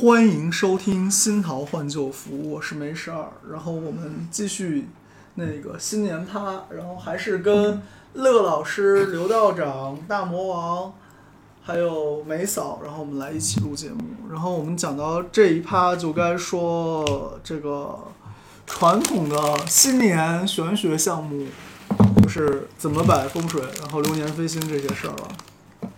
[0.00, 3.32] 欢迎收听新桃换旧符，我是梅十二。
[3.50, 4.88] 然后我们继续
[5.36, 7.80] 那个新年趴，然后还是跟
[8.12, 10.92] 乐老师、刘道长、大魔王，
[11.62, 14.04] 还有梅嫂，然后我们来一起录节目。
[14.30, 17.98] 然后我们讲到这一趴，就该说这个
[18.66, 21.46] 传统的新年玄学项目，
[22.22, 25.90] 就是怎么摆风水，然后流年飞星这些事儿了。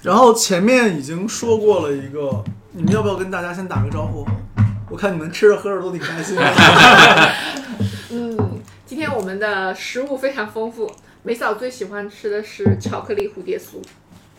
[0.00, 2.42] 然后前面已经说过了一个，
[2.74, 4.26] 你们要不要跟大家先打个招呼？
[4.88, 6.42] 我看你们吃着喝着都挺开心的。
[8.10, 10.90] 嗯，今天我们的食物非常丰富，
[11.22, 13.82] 梅嫂最喜欢吃的是巧克力蝴蝶酥。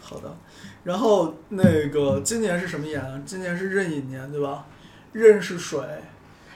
[0.01, 0.35] 好的，
[0.83, 3.21] 然后那个今年是什么年啊？
[3.23, 4.65] 今年是壬寅年，对吧？
[5.11, 5.79] 壬是水，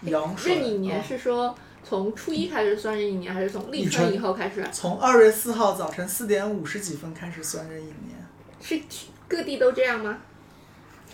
[0.01, 0.55] 阳水。
[0.55, 4.67] 壬寅年啊是说从初一开始算壬寅年，还是从立春以后开始？
[4.71, 8.17] 从二月四号早晨四点五十几分开始算壬寅年。
[8.59, 8.81] 是
[9.27, 10.17] 各地都这样吗？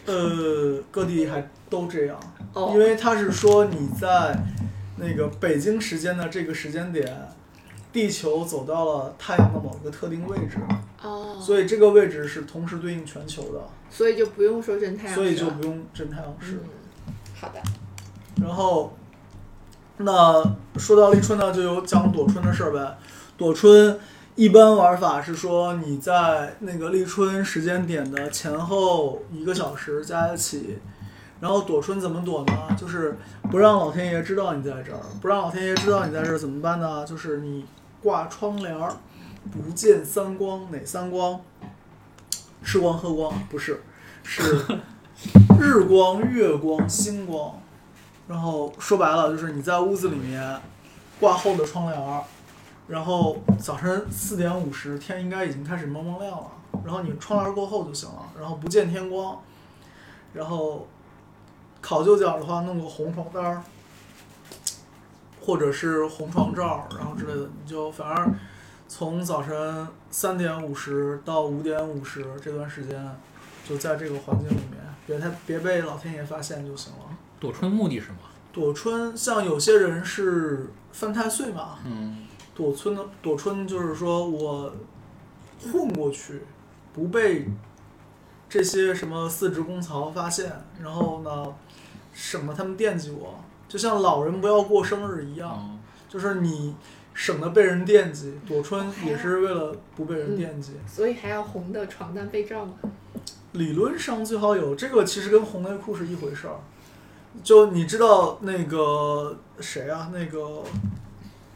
[0.05, 2.19] 呃，各地还都这样，
[2.53, 4.37] 哦因为他是说你在
[4.97, 7.29] 那个北京时间的这个时间点，
[7.91, 10.57] 地球走到了太阳的某一个特定位置，
[11.01, 16.53] 哦，所以这个位置是同时对应全球的，所以就不用说真太阳所以就不用真太阳是。
[16.53, 17.61] 嗯，好的。
[18.41, 18.95] 然后，
[19.97, 20.43] 那
[20.77, 22.97] 说到立春呢，就有讲躲春的事儿呗。
[23.37, 23.99] 躲春
[24.35, 30.79] 一般玩法是说你在那个立春时间点的前后一个小时加一起，
[31.39, 32.75] 然后躲春怎么躲呢？
[32.75, 33.15] 就是
[33.51, 37.05] 不让老天爷知道你在这儿，不让老天爷知道你在这儿怎么办呢？
[37.05, 37.65] 就是你
[38.01, 38.95] 挂窗帘儿，
[39.51, 41.39] 不见三光，哪三光？
[42.63, 43.81] 吃光、喝光不是，
[44.23, 44.65] 是
[45.59, 47.59] 日光、月光、星光。
[48.27, 50.59] 然后说白了就是你在屋子里面
[51.19, 52.23] 挂厚的窗帘儿，
[52.93, 56.47] 然后早晨四点五十天应该已经开始蒙蒙亮了，
[56.85, 59.41] 然后你窗帘儿够厚就行了，然后不见天光，
[60.31, 60.87] 然后
[61.81, 63.63] 考究角的话弄个红床单儿，
[65.41, 68.35] 或者是红床罩儿，然后之类的，你就反正
[68.87, 73.17] 从早晨三点五十到五点五十这段时间，
[73.67, 76.99] 就在这个环境里面，别太别被老天爷发现就行了。
[77.39, 78.19] 躲春目的是什么？
[78.51, 84.71] 躲春，像有些人是犯太岁嘛，嗯，躲春的躲春就是说我
[85.71, 86.41] 混过去，
[86.93, 87.47] 不被
[88.47, 91.53] 这些什么四职公曹发现，然后呢，
[92.13, 96.75] 省得他们惦记我，就像老人不要过生日一样，哦，就是你
[97.13, 100.73] 省得被人惦记，躲春也是为了不被人惦记。
[100.87, 102.73] 所以还要红的床单被罩吗？
[103.53, 106.55] 理论上最好有这个，其实跟红内裤是一回事儿。
[107.43, 110.11] 就你知道那个谁啊？
[110.13, 110.63] 那个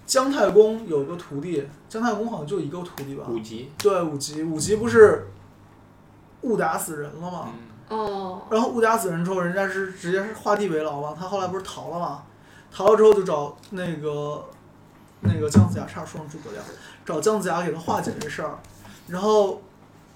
[0.07, 3.25] 姜太公有个徒弟，姜太公好像就一个徒弟吧？
[3.29, 5.28] 五级，对，五级，五级不是
[6.41, 7.50] 误打死人了吗？
[7.90, 11.13] 嗯，哦，然后误打死人之后，人家是直接是画地为牢嘛。
[11.19, 12.23] 他后来不是逃了嘛？
[12.72, 14.46] 逃了之后就找那个
[15.19, 16.63] 那个姜子牙，差点说成诸葛亮，
[17.06, 18.57] 找姜子牙给他化解这事儿。
[19.07, 19.62] 然后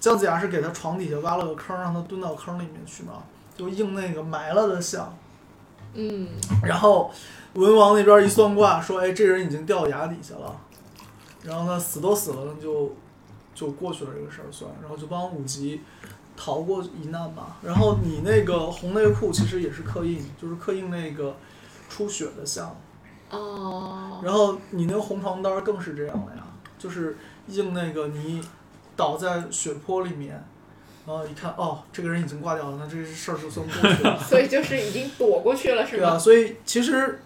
[0.00, 3.22] 姜子牙是给他床底下挖了个坑，让他蹲到坑里面去嘛，
[3.58, 5.14] 就应那个埋了的像。
[5.94, 6.26] 嗯，
[6.62, 7.10] 然后
[7.54, 10.56] 文王那边一算卦，说：“哎，这人已经掉崖底下了。”
[11.42, 12.94] 然后呢，死都死了，那就
[13.54, 15.80] 就过去了这个事儿算，然后就帮武吉
[16.36, 17.56] 逃过一难吧。
[17.62, 21.36] 然后你那个红内裤其实也是刻印，就是刻印那个
[21.88, 22.74] 出血的像。
[23.30, 26.46] 哦，然后你那个红床单儿更是这样的呀，
[26.78, 27.16] 就是
[27.48, 28.40] 印那个你
[28.94, 30.42] 倒在血泊里面，
[31.04, 34.18] 然后一看哦，这个人已经挂掉了，那这事儿就算 过去了。
[34.18, 37.20] 所以就是已经躲过去了，是吧对啊，所以其实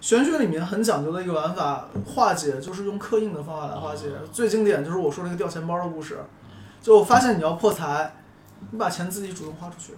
[0.00, 4.10] 玄学里面很讲究的一个玩法，化解就是用刻印的方法来化解。
[4.32, 6.18] 最经典就是我说那个掉钱包的故事，
[6.82, 8.14] 就我发现你要破财，
[8.70, 9.94] 你把钱自己主动花出去，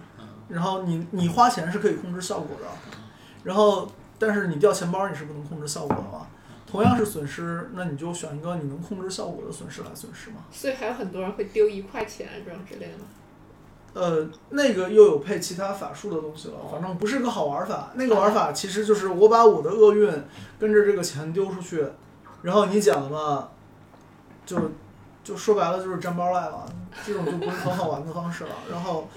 [0.47, 2.67] 然后你你花钱是可以控制效果的，
[3.43, 6.27] 然后但是你掉钱包你是不能控制效果的嘛。
[6.73, 10.37] 同样是损失，那你就选一个你能控制效果的损失来损失嘛。
[10.51, 13.03] 所以还有很多人会丢一块钱这种之类的吗。
[13.93, 17.91] 呃，那个又有配其他法术的东西了，反正不是个好玩法。
[17.93, 20.11] 那个玩法其实就是我把我的厄运
[20.57, 21.85] 跟着这个钱丢出去，
[22.41, 23.49] 然后你讲嘛，
[24.43, 24.57] 就
[25.23, 26.65] 就说白了就是沾包赖了，
[27.05, 28.49] 这种就不是很好玩的方式了。
[28.71, 29.07] 然后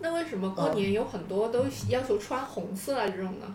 [0.00, 3.54] 那为什么过年有很多都要求穿红色啊这种呢？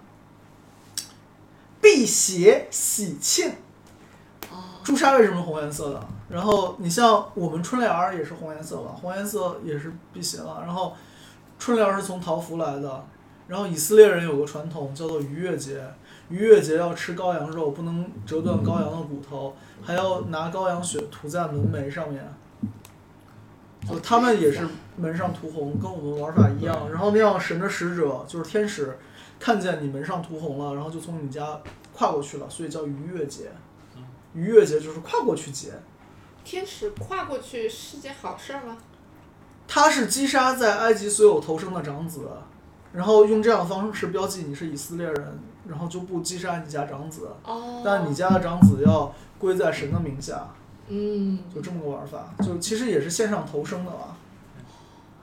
[1.81, 3.51] 辟邪喜庆，
[4.51, 6.07] 哦，朱砂为什么红颜色的？
[6.29, 10.61] 然后你像我们春联儿也是红颜色吧，红颜色也是辟邪了。
[10.65, 10.95] 然后
[11.57, 13.05] 春联儿是从桃符来的，
[13.47, 15.83] 然后以色列人有个传统叫做逾越节，
[16.29, 22.23] 逾越节要吃羔羊肉，不能折断羔羊的骨头，还要拿羔羊血涂在门楣上面。
[23.87, 24.67] 就他们也是
[24.97, 26.91] 门上涂红，跟我们玩法一样。
[26.91, 28.99] 然后那样神的使者就是天使，
[29.39, 31.59] 看见你门上涂红了，然后就从你家
[31.94, 33.51] 跨过去了，所以叫逾越节。
[34.33, 35.71] 逾越节就是跨过去节。
[36.44, 38.77] 天使跨过去是件好事儿吗？
[39.68, 42.27] 他是击杀在埃及所有投生的长子，
[42.91, 50.47] 然后用这样的方式标记你是以色列人，然后就不击杀你家长子，哦，但你家的长子要归在神的名下，
[50.88, 54.18] 嗯，就这么个玩法，就其实也是线上投生的吧。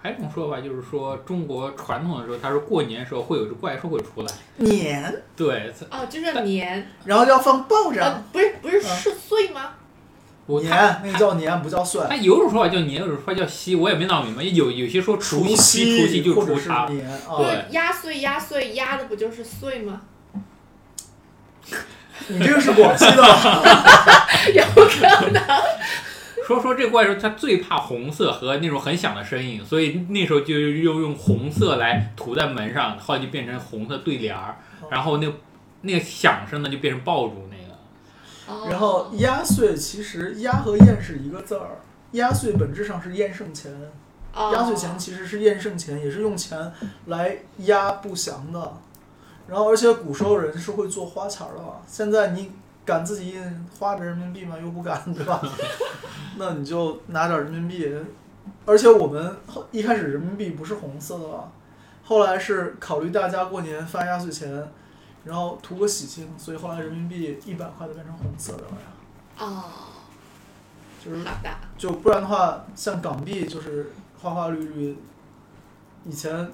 [0.07, 9.73] 还有一种说法就是说，中国传统的时候，他说过年的时候会有只怪兽会出来，年，对，哦，就是年，然后要放爆仗呃，，不是不是是岁吗？
[10.47, 12.01] 年他那个叫年，不叫岁。
[12.09, 14.45] 他有一种说法叫年，有一种说法叫夕，我也没闹明白。
[14.45, 16.87] 有有些说除夕，除夕就或者是除它。
[16.87, 20.03] 年啊不，是压岁压岁压的不就是岁吗？
[22.29, 23.23] 你这个是广西的，
[24.55, 25.43] 有可能。
[26.47, 34.57] 说说这怪兽它最怕红色和那种很响的声音，所以那时候就又用红色来涂在门上，后来就变成红色对联儿，
[34.89, 35.27] 然后那
[35.81, 37.75] 那个响声呢就变成爆竹那个。
[38.47, 41.81] 哦然后压岁其实压和验是一个字儿，
[42.13, 43.73] 压岁本质上是验圣钱，
[44.33, 46.73] 哦压岁钱其实是验圣钱，也是用钱
[47.07, 48.75] 来压不祥的。
[49.49, 52.53] 然后而且古时候人是会做花钱儿的，现在你
[52.87, 54.57] 敢自己印花的人民币吗？
[54.57, 55.43] 又不敢，对吧？
[56.39, 57.93] 那你就拿点人民币，
[58.65, 59.37] 而且我们
[59.73, 61.51] 一开始人民币不是红色的吧，
[62.05, 64.69] 后来是考虑大家过年发压岁钱，
[65.25, 68.87] 然后图个喜庆，所以后来人民币一百块就变成红色的了呀。
[69.39, 69.65] 哦，
[71.05, 71.25] 就是
[71.77, 73.91] 就不然的话，像港币就是
[74.23, 74.97] 花花绿绿，
[76.05, 76.49] 以前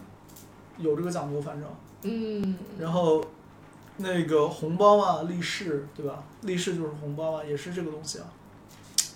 [0.78, 1.68] 有这个讲究，反正。
[2.04, 3.24] 嗯，然后
[3.98, 6.24] 那个红包嘛，利是，对吧？
[6.42, 8.24] 利是就是红包嘛，也是这个东西啊。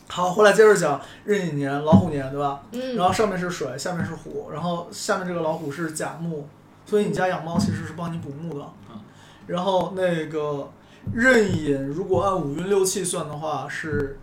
[0.09, 2.63] 好，后来接着讲壬寅年、老虎年，对吧？
[2.73, 6.47] 嗯，然后上面是水，下面是虎，然后下面这个老虎是甲木，
[6.85, 9.01] 所以你家养猫其实是帮你补木的嗯。
[9.49, 10.71] 然后那个
[11.13, 14.19] 壬寅，如果按五运六气算的话是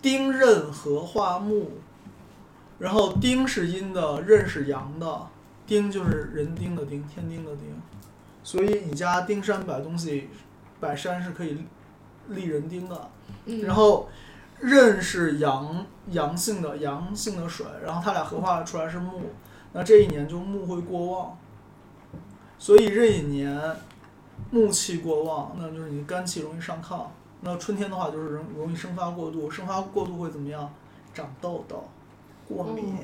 [0.00, 1.72] 丁壬合化木，
[2.78, 5.26] 然后丁是阴的，壬是阳的，
[5.66, 7.66] 丁就是人丁的丁，天丁的丁，
[8.46, 10.30] 所以你家丁山摆东西，
[10.78, 11.64] 摆山是可以
[12.28, 13.10] 立人丁的。
[13.46, 14.08] 嗯然后
[14.60, 19.20] 壬是阳阳性的阳性的水，然后它俩合化出来是木，
[19.72, 21.36] 那这一年就木会过旺，
[22.56, 23.60] 所以这一年
[24.52, 27.04] 木气过旺，那就是你肝气容易上亢。
[27.40, 30.72] 那春天的话就是容容易生发过度，生发过度会怎么样？
[31.12, 31.82] 长痘痘、
[32.46, 32.94] 过敏。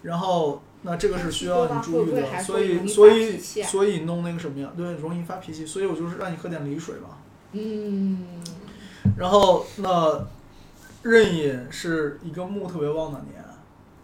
[0.00, 4.70] 然后，那这个是需要你注意的，所以所以所以弄那个什么呀？
[4.76, 7.18] 对，容易发脾气，所以我就是让你喝点梨水嘛。
[7.50, 8.24] 嗯，
[9.16, 10.24] 然后那
[11.02, 13.44] 壬寅是一个木特别旺的年，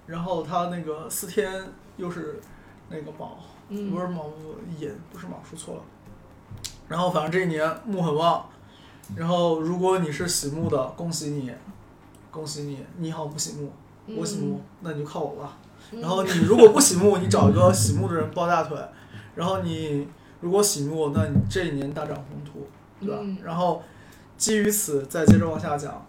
[0.06, 1.62] 然后它那个四天
[1.98, 2.40] 又是
[2.88, 3.38] 那个卯，
[3.68, 4.32] 嗯不是卯
[4.80, 5.82] 寅，不是卯，说错了。
[6.88, 8.44] 然后反正这一年木很旺，
[9.14, 11.52] 然后如果你是喜木的，恭喜你，
[12.32, 13.70] 恭喜你，你好不喜木，
[14.16, 15.58] 我喜木，那你就靠我吧。
[15.92, 18.76] 嗯然后你如果不醒目，你找一个醒目的人抱大腿，
[19.34, 20.08] 然后你
[20.40, 22.66] 如果醒目，那你这一年大展宏图，
[22.98, 23.18] 对吧？
[23.20, 23.82] 嗯然后
[24.38, 26.04] 基于此，再接着往下讲，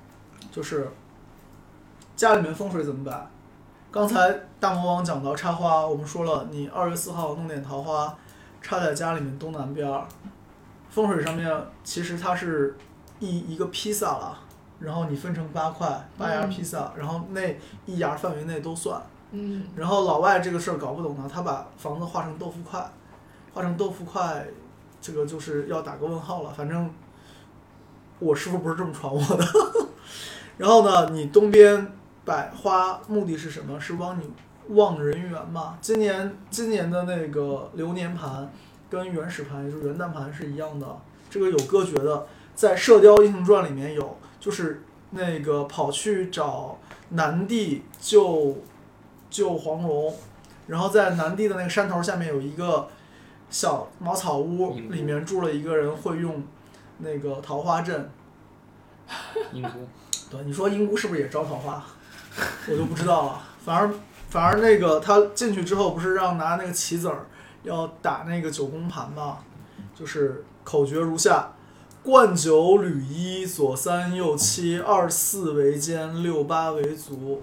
[0.49, 0.89] 就是
[2.15, 3.27] 家里面风水怎么摆。
[3.91, 8.17] 刚才大魔王讲到插花，我们说了，你二月四号弄点桃花，
[8.61, 10.07] 插在家里面东南边儿。
[10.89, 11.51] 风水上面
[11.83, 12.75] 其实它是
[13.19, 14.39] 一一个披萨了，
[14.79, 18.99] 然后你分成八块，八牙嗯披萨，然后那一牙范围内都算。
[19.75, 22.87] 然后老外这个事儿搞不懂呢，他把房子画成豆腐块，
[23.53, 24.45] 画成豆腐块，
[25.01, 26.51] 这个就是要打个问号了。
[26.51, 26.89] 反正
[28.19, 29.45] 我师傅不是这么传我的。
[30.57, 31.91] 然后呢，你东边
[32.23, 33.79] 摆花目的是什么？
[33.79, 34.31] 是帮你
[34.69, 35.77] 旺人缘嘛。
[35.81, 38.51] 今年今年的那个流年盘
[38.89, 40.87] 跟原始盘，也就是元旦盘是一样的，
[41.29, 46.77] 这个有歌诀的，在《射雕英雄传》里面有，就是那个跑去找
[47.09, 48.55] 南帝救
[49.33, 50.13] 救黄蓉，
[50.67, 52.87] 然后在南帝的那个山头下面有一个
[53.49, 56.43] 小茅草屋，里面住了一个人会用
[56.99, 58.11] 那个桃花阵。
[59.51, 59.69] 英姑，
[60.29, 61.83] 对，你说英姑是不是也招桃花？
[62.69, 63.41] 我就不知道了。
[63.65, 63.91] 反而
[64.29, 67.25] 反而那个他进去之后，不是让拿那个棋子儿
[67.63, 69.39] 要打那个九宫盘吗？
[69.95, 71.53] 就是口诀如下：
[72.03, 77.41] 灌九履一，左三右七，二四为肩，六八为足。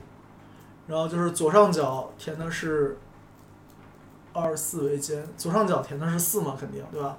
[0.90, 2.98] 然后就是左上角填的是
[4.32, 7.16] 二四为肩，左上角填的是四嘛，肯定对吧？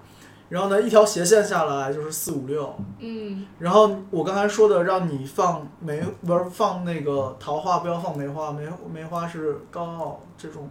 [0.50, 2.76] 然后呢，一条斜线下来就是四五六。
[3.00, 10.70] 嗯然后我刚才说的，让你放梅不是放那个桃花，不要放梅花，梅梅花是高傲这种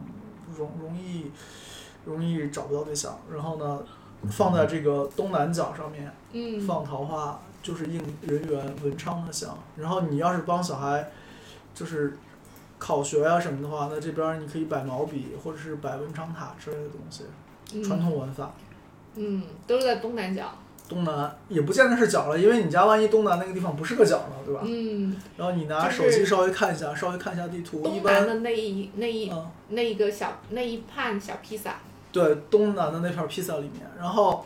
[0.54, 1.32] 容容易
[2.04, 3.18] 容易找不到对象。
[3.32, 3.80] 然后呢，
[4.30, 9.56] 放在这个东南角上面嗯，放桃花，就是应人缘文昌的相。
[9.76, 11.10] 然后你要是帮小孩
[11.74, 12.18] 就是
[12.80, 17.22] 考学啊、什么的话，那这边儿你可以摆毛笔或者是摆文昌塔之类的东西，
[17.74, 18.50] 嗯传统文法。
[19.14, 20.52] 嗯，都是在东南角。
[20.88, 24.60] 东南也不见得是角了，因为你家万一东南那个地方不是个角呢，对吧？
[24.64, 31.76] 嗯，然后你拿手机稍微看一下，稍微看一下地图，东南的那一那一嗯，那一个小那一盘小披萨。
[32.10, 34.44] 对，东南的那片披萨里面，然后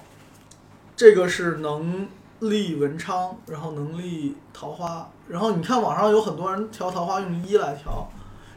[0.95, 2.07] 这个是能
[2.41, 8.07] 立文昌，然后能立桃花，然后你看网上有很多人调桃花用一来调，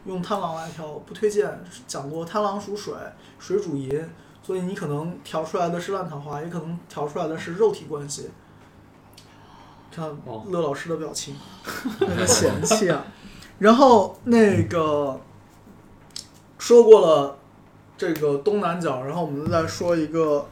[0.08, 1.48] 用贪狼来调，不推荐。
[1.86, 2.94] 讲过贪狼属水，
[3.38, 4.04] 水主银，
[4.42, 8.30] 所以你可能调出来的是烂桃花，也可能调出来的是肉体关系。
[9.92, 11.36] 看哦乐老师的表情，
[12.02, 13.06] 那个嫌弃啊。
[13.60, 15.20] 然后那个
[16.60, 17.38] 说过了
[17.98, 20.48] 这个东南角，然后我们再说一个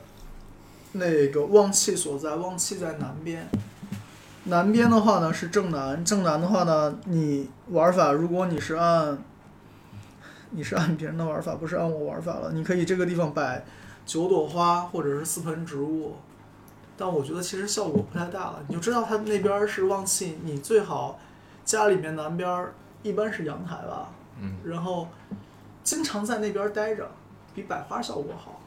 [0.94, 3.48] 那个旺气所在，旺气在南边。
[4.46, 9.18] 南边的话呢是正南，正南的话呢，你玩法如果你是按
[10.52, 13.64] 你是按别人的玩法，不是按我玩法了，你可以这个地方摆
[14.06, 16.16] 九朵花或者是四盆植物，
[16.96, 18.64] 但我觉得其实效果不太大了。
[18.68, 21.20] 你就知道它那边儿是旺气，你最好
[21.64, 22.74] 家里面南边儿
[23.04, 24.10] 一般是阳台吧，
[24.40, 25.08] 嗯，然后
[25.84, 27.10] 经常在那边儿待着，
[27.54, 28.62] 比摆花效果好。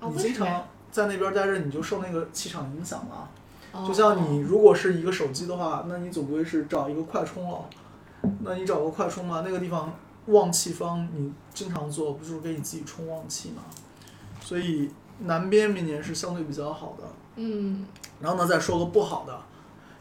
[0.00, 3.28] 啊，你经为什么呀常在那边待着，你就受那个气场影响了。
[3.72, 7.58] 哦就像你如果是一个手机的话，那你总归是找一个快充了。
[8.40, 9.92] 那你找个快充嘛，那个地方
[10.26, 13.62] 旺气方，你经常做，不就是给你自己充旺气吗？
[14.40, 14.90] 所以
[15.20, 17.04] 南边明年是相对比较好的。
[17.36, 17.86] 嗯
[18.20, 19.40] 然后呢，再说个不好的，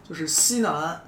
[0.08, 1.02] 就是西南，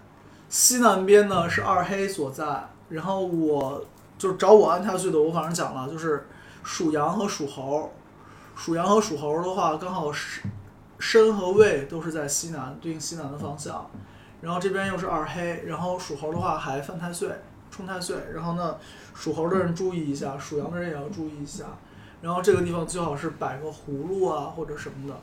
[0.49, 2.67] 西南边呢是二黑所在。
[2.89, 3.83] 然后我
[4.17, 6.27] 就找我安下去的，我反正讲了，就是
[6.63, 7.91] 属羊和属猴，
[8.55, 10.43] 属羊和属猴的话，刚好是
[10.99, 13.89] 申和未都是在西南，对应西南的方向。
[14.41, 17.29] 然后这边又是二黑，然后属猴的话还犯太岁，
[17.71, 18.15] 冲太岁。
[18.33, 18.77] 然后呢，
[19.13, 21.65] 属猴的人注意一下，属羊的人也要注意一下。
[22.21, 25.15] 然后这个地方最好是摆个葫芦啊或者什么的。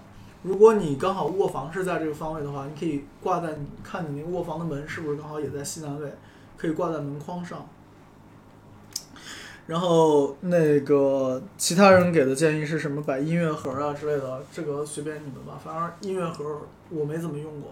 [0.43, 6.13] 如果你刚好卧房是在这个方位的话，你可以挂在你看你那个卧房的门是不是刚好也在西南位，
[6.57, 7.67] 可以挂在门框上。
[9.69, 15.57] 然后那个其他人给的建议是什么摆音乐盒啊之类的，这个随便你们吧。
[15.65, 17.71] 反正音乐盒我没怎么用过，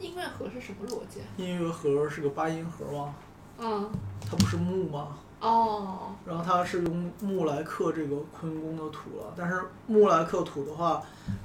[0.00, 1.20] 音乐盒是什么逻辑？
[1.36, 3.14] 音乐盒是个八音盒嘛，
[3.58, 3.90] 嗯
[4.30, 5.08] 它不是木吗？
[5.40, 11.00] 哦然后它是用木来克这个坤宫的土了，但是木来克土的话，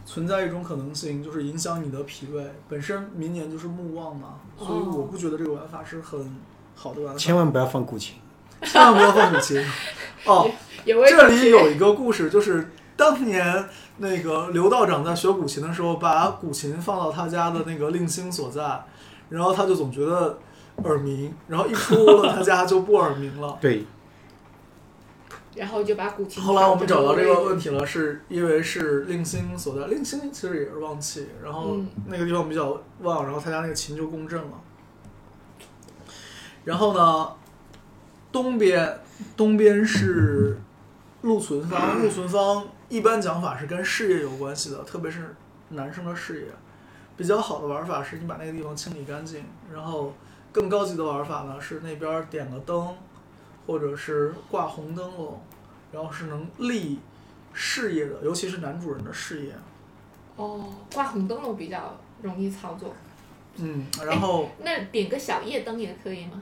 [0.06, 2.44] 存在一种可能性，就是影响你的脾胃。
[2.68, 6.36] 本身明年就是木旺嘛，所以我不觉得这个玩法是很
[6.76, 7.20] 好的玩法。
[7.20, 8.16] 千万不要放古琴。
[8.64, 9.64] 千万不要放古琴。
[10.26, 10.50] 哦，
[10.86, 18.84] 这里有一个故事，就是当年那个刘道长在学古琴的时候，把古琴放到他家的那个令星所在，
[19.30, 20.40] 然后他就总觉得
[20.84, 23.58] 耳鸣，然后一出了他家就不耳鸣了。
[23.62, 23.86] 对，
[25.56, 26.44] 然后就把古琴。
[26.44, 34.62] 后来我们找到这个问题了，是因为是令星所在，令星其实也是旺气，然后嗯那个地方比较旺，然后他家那个琴就共振了。
[36.66, 37.30] 然后呢，
[38.32, 39.00] 东边
[39.38, 40.58] 东边是
[41.22, 45.36] 禄存方，禄存方一般讲法是跟事业有关系的，特别是
[45.70, 46.48] 男生的事业。
[47.16, 50.12] 比较好的玩法是你把那个地方清理干净，然后
[50.54, 52.96] 更高级的玩法呢是那边点个灯，
[53.68, 55.38] 或者是挂红灯笼，
[55.92, 57.00] 然后是能立
[57.52, 59.54] 事业的，尤其是男主人的事业。
[60.38, 62.94] 哦，挂红灯笼比较容易操作。
[63.56, 66.42] 嗯，然后那点个小夜灯也可以吗？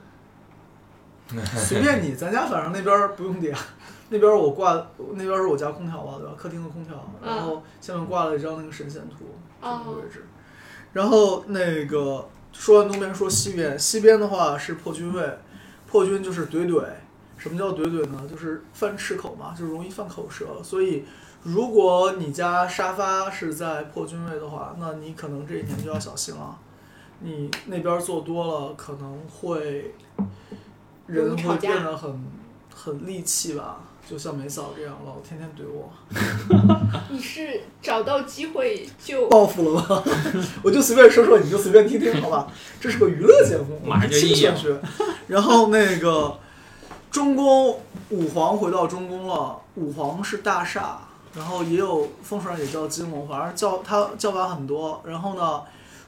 [1.56, 3.56] 随便你，咱家反正那边儿不用点，
[4.10, 4.72] 那边儿我挂
[5.14, 6.34] 那边儿是我家空调吧，对吧？
[6.36, 9.26] 客厅的空调，然后下面挂了一张那个神仙图，
[9.62, 10.26] 这哦个位置。
[10.92, 15.38] 然后那个说完东边说西边，西边的话是破军位，
[15.86, 16.84] 破军就是怼怼。
[17.36, 18.22] 什么叫怼怼呢？
[18.30, 20.62] 就是犯吃口嘛，就容易犯口舌。
[20.62, 21.04] 所以
[21.42, 26.56] 如果你家沙发是在破军位的话，那你可能这一年就要小心了。
[27.18, 29.94] 你那边坐多了，可能会
[31.06, 32.24] 人会变得很
[32.72, 35.90] 很戾气吧，就像梅嫂这样，老天天怼我。
[37.10, 40.02] 你是找到机会就报复了吗？
[40.62, 42.46] 我就随便说说，你就随便听听，好吧？
[42.80, 44.80] 这是个娱乐节目，马上就轻应验玄学。
[45.28, 46.38] 然后那个
[47.10, 47.80] 中宫
[48.10, 50.98] 五皇回到中宫了，五皇是大厦，
[51.34, 55.00] 然后也有风水上也叫金龙，反正叫它叫法很多。
[55.04, 55.62] 然后呢，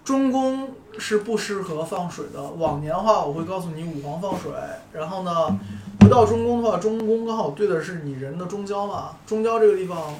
[0.04, 2.42] 中宫是不适合放水的。
[2.42, 4.52] 往年的话，我会告诉你五皇放水。
[4.92, 5.58] 然后呢，
[6.00, 10.14] 回到中宫的话，中宫刚好对的是你人的中焦嘛，中焦这个地方，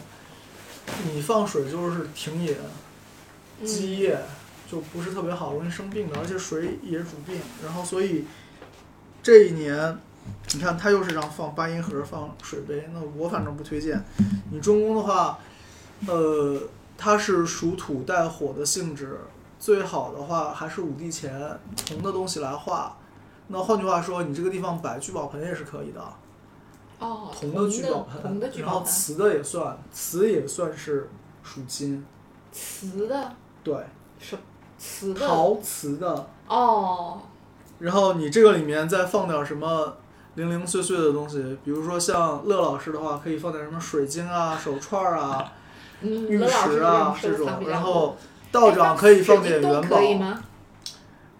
[1.13, 2.55] 你放水就是停饮、
[3.65, 4.19] 积液，
[4.71, 7.41] 就不是特别好，容易生病的，而且水也主病。
[7.65, 8.25] 然后所以
[9.23, 9.99] 这一年。
[10.55, 14.03] 你看，他又是让放八音盒、放水杯，那我反正不推荐。
[14.51, 15.39] 你中宫的话，
[16.07, 16.59] 呃，
[16.97, 19.19] 它是属土带火的性质，
[19.61, 22.97] 最好的话还是五帝钱铜的东西来化。
[23.49, 26.01] 那换句话说，你这个地方摆聚宝盆也是可以的，
[26.99, 31.11] 哦，铜的聚宝盆，然后瓷的也算，瓷也算是
[31.43, 32.05] 属金，
[32.51, 33.33] 瓷的
[33.63, 33.77] 对，
[34.19, 34.39] 是
[34.79, 36.27] 瓷的陶瓷的。
[36.49, 37.21] 哦，
[37.79, 39.97] 然后你这个里面再放点什么
[40.37, 45.53] 零零碎碎的东西，比如说像乐老师的话，可以放点什么水晶啊、手串儿啊、
[46.01, 48.17] 嗯，玉石啊这这种然后
[48.51, 50.43] 道长可以放点元宝洞可，以吗？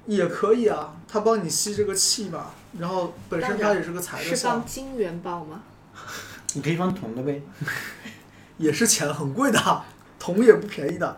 [0.07, 2.47] 也可以啊，它帮你吸这个气嘛。
[2.79, 5.63] 然后本身它也是个财的是金元宝吗？
[6.55, 7.43] 你可以放铜的呗。
[8.59, 9.83] 也是钱很贵的，
[10.19, 11.17] 铜也不便宜的。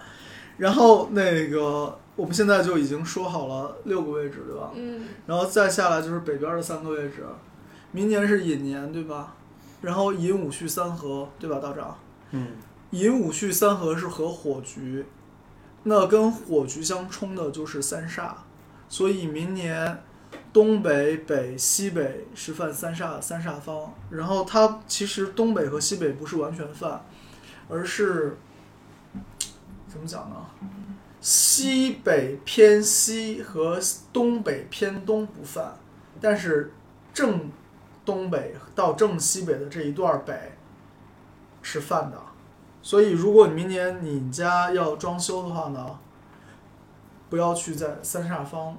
[0.57, 4.71] 然后那个我们现在就已经说好了六个位置，对吧？
[4.75, 7.26] 嗯，然后再下来就是北边的三个位置，
[7.93, 9.35] 明年是寅年，对吧？
[9.83, 11.99] 然后寅午戌三合，对吧，道长？
[12.31, 12.49] 嗯，
[12.90, 15.05] 寅午戌三合是合火局，
[15.83, 18.31] 那跟火局相冲的就是三煞，
[18.88, 20.02] 所以明年
[20.52, 23.95] 东北、北、西北是犯三煞三煞方。
[24.11, 27.05] 然后它其实东北和西北不是完全犯，
[27.69, 28.38] 而是
[29.88, 30.37] 怎么讲呢？
[31.21, 33.81] 西北偏西和
[34.12, 35.76] 东北偏东不犯，
[36.21, 36.73] 但是
[37.12, 37.50] 正
[38.05, 40.52] 东北到正西北的这一段北
[41.62, 42.19] 是犯的。
[42.81, 45.99] 所以，如果明年你家要装修的话呢，
[47.28, 48.76] 不要去在三煞方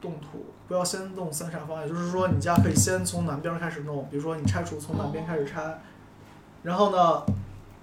[0.00, 5.80] 动土，不要先动三煞方，也就是说，你家可以先从南边开始弄，比如说你拆除从南边开始拆，
[6.62, 7.22] 然后呢，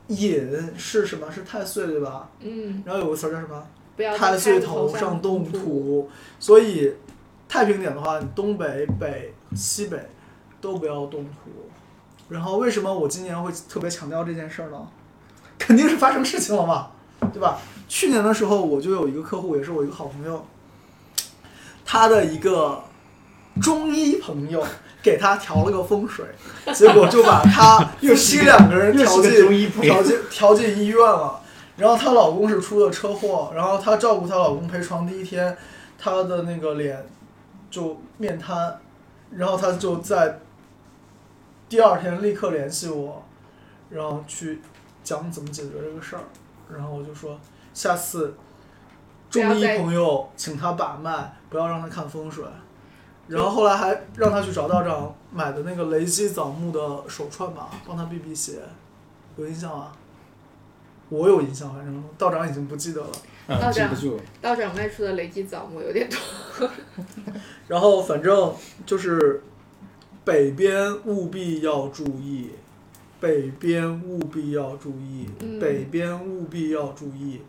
[0.07, 1.31] 引是什么？
[1.31, 2.29] 是太岁对吧？
[2.39, 3.65] 嗯，然后有个词儿叫什么？
[3.95, 5.57] 不要在太岁头头上动土。
[5.57, 6.93] 土，所以
[7.47, 10.09] 太平点的话，你东北、北、西北
[10.59, 11.51] 都不要动土。
[12.29, 14.87] 然后为什么我今年会特别强调这件事儿呢？
[15.59, 16.91] 肯定是发生事情了嘛，
[17.31, 17.59] 对吧？
[17.93, 20.45] 去年的时候我就有一个客户，也是我一个好朋友，
[21.85, 22.81] 他的一个
[23.61, 24.65] 中医朋友
[25.03, 26.25] 给他调了个风水，
[26.73, 31.41] 结果就把他夫妻两个人 调进调进调进医院了。
[31.75, 35.57] 然后她老公是出了车祸，然后她照顾她老公陪床第一天，
[35.99, 37.05] 她的那个脸
[37.69, 38.79] 就面瘫，
[39.31, 40.39] 然后她就在
[41.67, 43.25] 第二天立刻联系我，
[43.89, 44.61] 然后去
[45.03, 46.23] 讲怎么解决这个事儿，
[46.73, 47.37] 然后我就说
[47.73, 48.35] 下次
[49.29, 52.43] 中医朋友请他把脉，不要让他看风水。
[53.27, 58.59] 然后后来还让他去找道长买的那个雷击枣木的手串吧，帮他避避邪，
[59.37, 59.91] 有印象啊？
[61.07, 63.07] 我有印象，反正道长已经不记得了。
[63.47, 64.19] 啊，道长记不住。
[64.41, 66.69] 道长卖出的雷击枣木有点多。
[67.69, 68.53] 然后反正
[68.85, 69.41] 就是
[70.25, 72.51] 北边务必要注意，
[73.21, 77.41] 北边务必要注意，嗯北边务必要注意。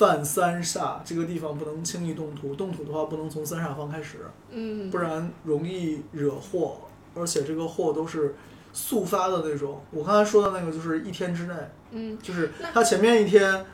[0.00, 8.34] 犯三煞这个地方不能轻易动土，动土的话不能从三煞方开始，嗯不，然容易惹祸，而且这个祸都是
[8.72, 9.84] 速发的那种。
[9.90, 11.54] 我刚才说的那个就是一天之内，
[11.90, 13.66] 嗯，就是他前面一天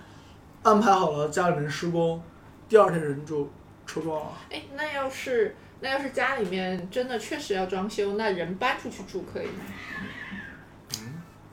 [0.64, 2.20] 安排好了家里面施工，
[2.68, 3.48] 第二天人就
[3.86, 4.32] 车撞了。
[4.50, 9.62] 哎，那要是那要是家里面真的确实要装修，那人搬出去住可以吗？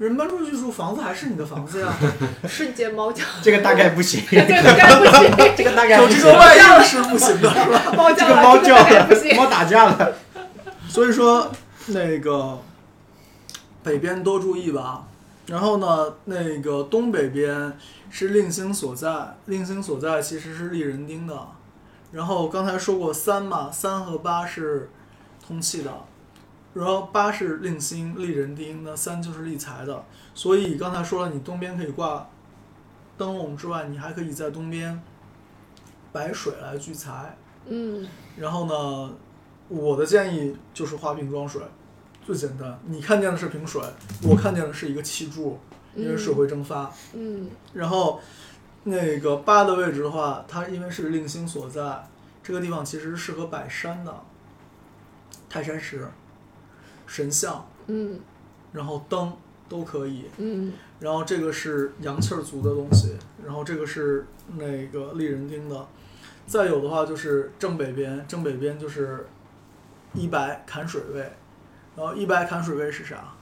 [0.04, 1.88] 人搬出去住，房子还是你的房子呀。
[2.46, 6.34] 瞬间猫叫， 这个大概不行，这个大概不行，这个大概有这个。
[6.34, 7.94] 外应是不行的，是吧？
[7.96, 9.30] 猫叫了，这个猫叫个大概不行。
[9.30, 10.13] 了，猫打架了。
[10.89, 11.50] 所以说，
[11.88, 12.60] 那个
[13.82, 15.04] 北边多注意吧。
[15.48, 17.78] 然后呢，那个东北边
[18.10, 19.10] 是令星所在，
[19.46, 21.48] 令星所在其实是立人丁的。
[22.12, 24.89] 然后刚才说过三嘛，三和八是
[25.48, 25.92] 通气的，
[26.74, 30.04] 然后八是令星立人丁，那三就是立财的。
[30.34, 32.28] 所以刚才说了，你东边可以挂
[33.18, 35.02] 灯笼之外，你还可以在东边
[36.12, 37.38] 摆水来聚财。
[37.68, 39.14] 嗯，然后呢，
[39.70, 41.62] 我的建议就是花瓶装水，
[42.26, 42.80] 最简单。
[42.88, 43.82] 你看见的是瓶水，
[44.24, 45.60] 我看见的是一个气柱，
[45.96, 46.92] 因为水会蒸发。
[47.14, 48.20] 嗯然后
[48.84, 52.06] 那个八的位置的话，它因为是令星所在，
[52.42, 54.14] 这个地方其实适合摆山的，
[55.48, 56.06] 泰山石、
[57.06, 58.20] 神像，嗯
[58.72, 59.32] 然后灯
[59.68, 60.26] 都可以。
[60.38, 64.26] 嗯然后这个是阳气儿足的东西，然后这个是
[64.58, 65.86] 那个立人丁的，
[66.48, 69.28] 再有的话就是正北边，正北边就是
[70.13, 71.20] 一白坎水位，
[71.96, 73.34] 然后一白坎水位是啥？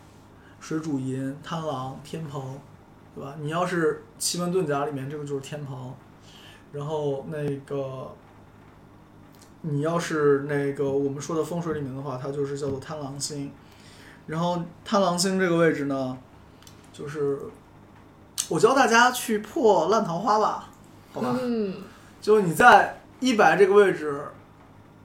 [0.59, 2.59] 水主银、贪狼、天蓬，
[3.15, 3.35] 对吧？
[3.39, 5.93] 你要是奇门遁甲里面这个就是天蓬，
[6.71, 8.11] 然后那个
[9.61, 13.51] 你要是那个我们说的风水里面的话，它就是叫做贪狼星，
[14.27, 16.17] 然后贪狼星这个位置呢。
[16.93, 17.39] 就是
[18.49, 20.67] 我教大家去破烂桃花吧，
[21.13, 21.37] 好吧？
[21.41, 21.75] 嗯
[22.19, 24.27] 就是你在一百这个位置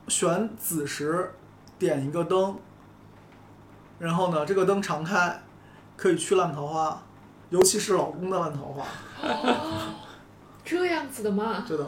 [0.09, 1.33] 选子时
[1.79, 2.59] 点一个灯，
[4.01, 5.42] 然后呢，这个灯常开，
[5.97, 7.03] 可以去烂桃花，
[7.51, 8.85] 尤其是老公的烂桃花，
[10.64, 11.64] 这样子的吗？
[11.69, 11.87] 对的。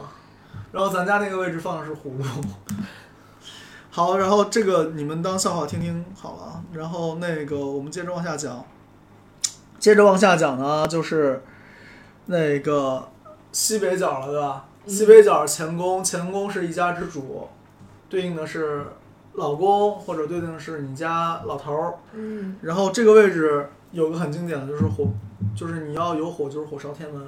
[0.73, 2.25] 然后咱家那个位置放的是葫芦。
[3.91, 6.63] 好，然后这个你们当笑话听听好了啊。
[6.73, 8.65] 然后那个我们接着往下讲，
[9.79, 11.43] 接着往下讲呢，就是
[12.27, 13.09] 那个
[13.51, 14.65] 西北角了，对吧？
[14.85, 17.49] 嗯西北角前宫，前宫是一家之主，
[18.09, 18.87] 对应的是
[19.35, 21.95] 老公或者对应的是你家老头儿。
[22.13, 25.09] 嗯然后这个位置有个很经典的就是火，
[25.57, 27.21] 就是你要有火就是火烧天门，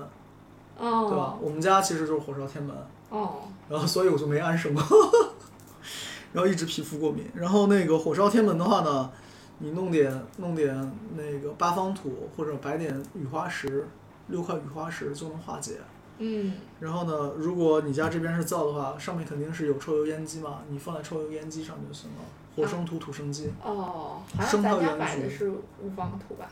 [0.78, 1.34] 对吧？
[1.34, 2.74] 哦我们家其实就是火烧天门。
[3.10, 4.82] 哦然后所以我就没安生过，
[6.32, 7.24] 然后一直皮肤过敏。
[7.34, 9.10] 然后那个火烧天门的话呢，
[9.58, 13.86] 你弄点弄点那个八方土或者摆点雨花石，
[14.28, 15.74] 六块雨花石就能化解。
[16.22, 22.16] 嗯然后呢，如果你家这边是灶的话，上面肯定是有抽油烟机嘛，你放在抽油烟机上就行了。
[22.56, 26.46] 火生土，土生金，哦，好像生咱家摆的是五方土吧？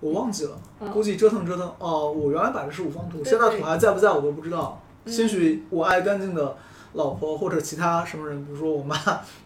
[0.00, 1.70] 我忘记了，嗯估计折腾折腾。
[1.78, 4.80] 哦，我原来摆的是五方土，现在土还在不在我都不知道。
[5.06, 6.56] 嗯兴许我爱干净的
[6.92, 8.94] 老婆或者其他什么人，比如说我妈，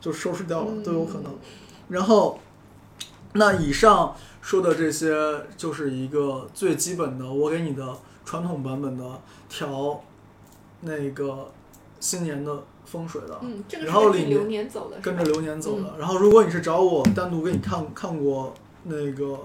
[0.00, 1.32] 就收拾掉了，嗯都有可能。
[1.88, 2.38] 然后，
[3.34, 5.12] 那以上说的这些
[5.56, 9.04] 就是一个最基本的，我给你的传统版本的
[9.48, 10.02] 调
[10.80, 11.50] 那个
[11.98, 15.94] 新年的风水的，嗯，这个是跟着流年走的，跟着流年走的。
[15.98, 19.38] 然后，如果你是找我单独给你看看过那个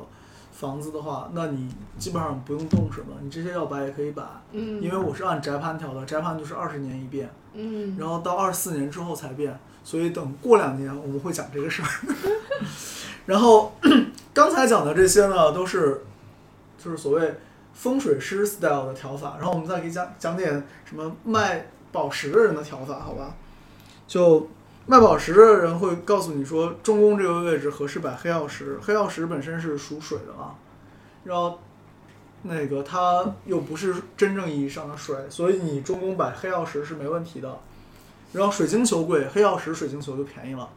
[0.57, 11.89] 房子的话，那你基本上不用动什么，你这些要摆也可以摆，嗯，因为我是按宅盘调的，宅盘就是二十年一变，嗯然后到二四年之后才变，所以等过两年我们会讲这个事儿。
[13.27, 13.73] 然后
[14.33, 16.05] 刚才讲的这些呢，都是
[16.77, 17.35] 就是所谓
[17.73, 23.35] 风水师 style 的调法，然后我们再给讲讲点什么卖宝石的人的调法，好吧？
[24.07, 24.47] 就
[24.87, 30.55] 卖宝石的人会告诉你说，中宫这个位置合适摆黑曜石，黑曜石本身是属水的嘛，
[31.23, 31.59] 然后
[32.43, 37.57] 那个它又不是真正意义上的水，所以你中宫摆黑曜石是没问题的。
[38.33, 40.69] 然后水晶球贵，黑曜石水晶球就便宜了。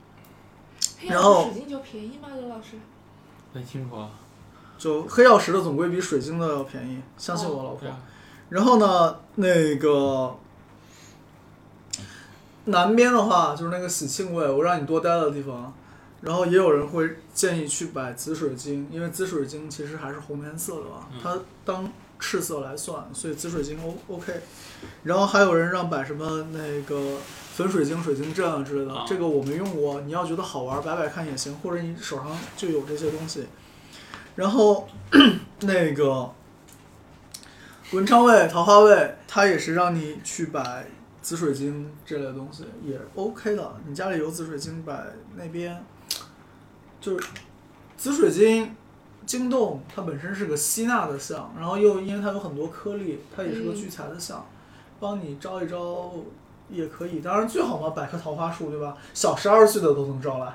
[1.01, 2.29] 黑然后水晶球便宜吗？
[2.35, 2.77] 刘老师？
[3.53, 4.11] 很清楚啊。
[4.79, 7.89] 就黑曜石的总归比水晶的要便宜，相信我，老婆。
[8.49, 10.35] 然后呢，那个
[12.69, 15.75] 南边的话就是那个喜庆位，我让你多待的地方。
[16.21, 24.33] 然后也有人会建议去摆紫水晶，因为紫水晶其实还是红颜色的嘛，嗯它当赤色来算，所以紫水晶 O OK。
[25.05, 27.19] 然后还有人让摆什么那个
[27.55, 33.47] 粉水晶、水晶阵啊之类的，啊这个我没用过，你要觉得好玩摆摆看也行，或者你手上就有这些东西。
[34.35, 34.89] 然后
[35.63, 36.33] 那个
[37.93, 40.85] 文昌位、桃花位，它也是让你去摆
[41.29, 43.75] 紫水晶这类东西，也 OK 的。
[43.87, 45.05] 你家里有紫水晶摆
[45.37, 45.85] 那边，
[47.03, 47.29] 就是
[47.99, 48.75] 紫水晶
[49.27, 54.47] 晶洞，它本身是个吸纳的象，然后又因为它有很多颗粒，它也是个嗯聚财的象，
[54.99, 56.15] 帮你招一招
[56.71, 57.21] 也可以。
[57.21, 58.97] 当然最好嘛，摆棵桃花树，对吧？
[59.13, 60.55] 小十二岁的都能招来。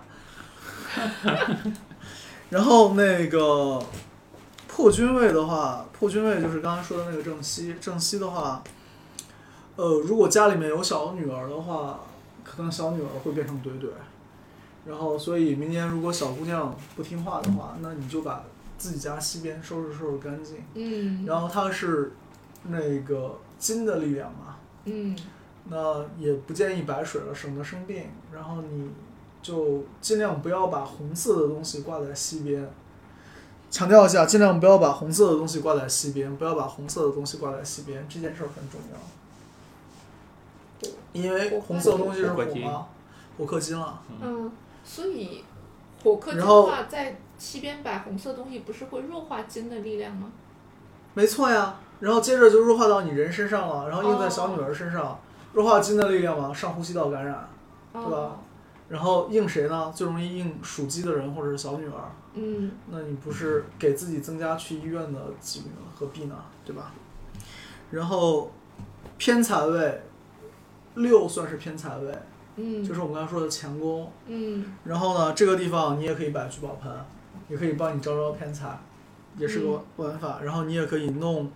[2.49, 3.79] 然后那个
[4.67, 7.75] 破军位的话，破军位就是刚才说的那个正西。
[7.79, 8.63] 正西的话，
[9.75, 12.01] 呃，如果家里面有小女儿的话，
[12.43, 13.87] 可能小女儿会变成怼怼。
[14.85, 18.43] 然后，所以明年如果小姑娘不听话的话，那你就把
[18.77, 20.57] 自己家西边收拾收拾干净。
[20.73, 22.11] 嗯，然后它是
[22.63, 25.17] 那个金的力量嘛，嗯
[25.69, 28.03] 那也不建议白水了，省得生病。
[28.33, 28.91] 然后你
[29.41, 32.69] 就尽量不要把红色的东西挂在西边。
[33.71, 38.99] 强调一下，尽量不要把红色的东西挂在西边，不要把红色的东西挂在西边，这件事儿很重要。
[41.13, 42.85] 因为红色的东西是火嘛，
[43.37, 44.01] 火克金了。
[44.21, 44.51] 嗯，
[44.83, 45.43] 所以
[46.03, 50.31] 火克金的话，在西边摆红色东西，不是会弱化金的力量吗？
[51.13, 55.19] 没错呀，然后接着就弱化到你人身上了，然后印在小女儿身上，
[55.53, 57.47] 弱化金的力量嘛，上呼吸道感染。
[57.93, 58.39] 对对吧？
[58.89, 59.91] 然后应谁呢？
[59.95, 62.11] 最容易应属鸡的人或者是小女儿。
[62.35, 65.91] 嗯那你不是给自己增加去医院的几率吗？
[65.95, 66.35] 何必呢？
[66.65, 66.91] 对吧？
[67.91, 68.51] 然后
[69.19, 70.01] 偏财位，
[70.95, 72.17] 六算是偏财位，
[72.55, 74.11] 嗯，就是我们刚才说的乾宫。
[74.27, 76.91] 嗯然后呢，这个地方你也可以摆聚宝盆，
[77.49, 78.79] 也可以帮你招招偏财，
[79.37, 80.41] 也是个玩法。
[80.41, 81.51] 然后你也可以弄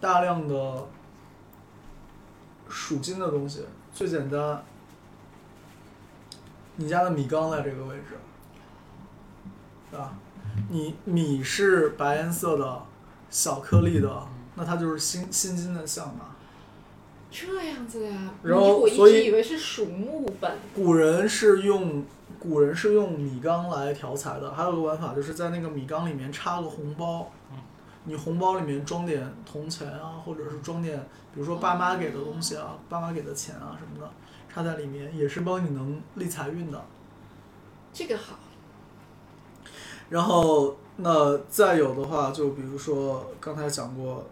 [0.00, 0.86] 大量的
[2.68, 4.62] 属金的东西，最简单，
[6.76, 8.18] 你家的米缸在这个位置，
[9.90, 10.12] 对吧？
[10.68, 12.82] 你米是白颜色的，
[13.30, 16.33] 小颗粒的，那它就是辛辛金的象嘛。
[17.36, 18.30] 这样子呀。
[18.44, 20.56] 然后我以直以为是属木本。
[20.72, 22.04] 古人是用
[22.38, 27.32] 古人是用米缸来调财的，还有个玩法就是在那个米缸里面插个红包，
[28.04, 30.96] 你红包里面装点铜钱啊，或者是装点
[31.34, 34.12] 比如说爸妈给的东西啊，爸妈给的钱啊什么的，
[34.48, 36.84] 插在里面也是帮你能立财运的。
[37.92, 38.38] 这个好。
[40.10, 44.24] 然后那再有的话，就比如说刚才讲过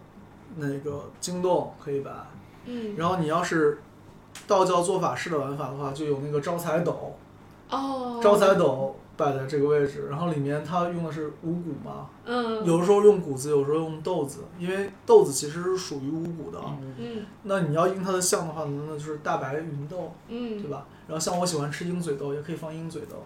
[0.56, 2.12] 那个惊动可以摆，
[2.64, 2.94] 嗯。
[2.96, 3.78] 然后你要是
[4.46, 7.14] 道教做法事的玩法的话，就有那个招财斗。
[7.70, 8.20] 哦。
[8.22, 8.54] 招财。
[8.54, 12.64] 斗摆在这个位置，然后里面它用的是五谷嘛，嗯。
[12.64, 16.58] 有的时候用谷子，有时候用豆子，因为豆子其实是属于五谷的。
[16.98, 20.86] 嗯那你要应它的象的话，那就是大白芸豆，嗯对嗯吧？
[21.06, 23.22] 然后像我喜欢吃鹰嘴豆，也可以放鹰嘴豆。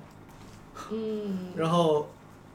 [0.91, 1.53] 嗯。
[1.55, 2.09] 然后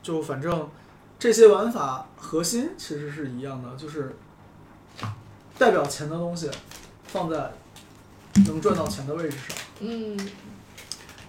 [0.04, 0.70] 就反正
[1.18, 4.14] 这些玩法核心其实是一样的，就是
[5.58, 6.50] 代表钱的东西
[7.06, 7.52] 放在
[8.48, 9.58] 能赚到钱的位置上。
[9.82, 10.18] 嗯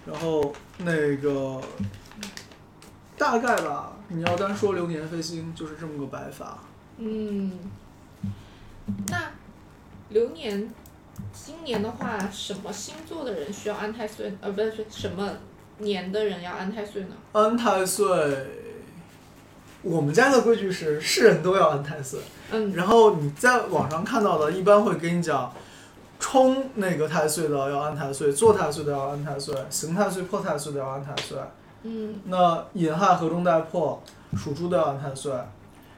[0.05, 1.61] 然后那个
[3.17, 6.59] 大概吧，你要单说流年飞星，就是这么个摆法。
[6.97, 7.57] 嗯。
[9.07, 9.31] 那
[10.09, 10.69] 流年，
[11.31, 14.35] 今年的话，什么星座的人需要安太岁？
[14.41, 15.31] 呃，不是什么
[15.77, 17.15] 年的人要安太岁呢？
[17.31, 18.05] 安太岁，
[19.83, 22.19] 我们家的规矩是是人都要安太岁。
[22.51, 25.51] 嗯然后你在网上看到的，一般会跟你讲，
[26.19, 31.37] 冲那个太岁的要安太岁，坐太岁的要安太岁，刑太岁、破太岁的要安太岁。
[31.83, 34.01] 嗯那寅亥合中带破，
[34.37, 35.33] 属猪的要安太岁。